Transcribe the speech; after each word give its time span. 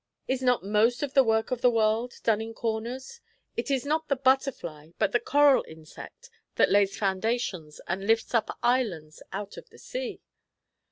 "Is 0.27 0.41
not 0.41 0.63
most 0.63 1.03
of 1.03 1.13
the 1.13 1.23
work 1.23 1.51
of 1.51 1.61
the 1.61 1.69
world 1.69 2.15
done 2.23 2.41
in 2.41 2.55
corners? 2.55 3.21
It 3.55 3.69
is 3.69 3.85
not 3.85 4.07
the 4.07 4.15
butterfly, 4.15 4.93
but 4.97 5.11
the 5.11 5.19
coral 5.19 5.63
insect, 5.67 6.31
that 6.55 6.71
lays 6.71 6.97
foundations 6.97 7.79
and 7.85 8.07
lifts 8.07 8.33
up 8.33 8.57
islands 8.63 9.21
out 9.31 9.57
of 9.57 9.69
the 9.69 9.77
sea." 9.77 10.19